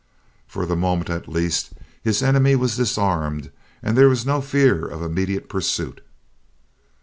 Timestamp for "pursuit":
5.47-6.01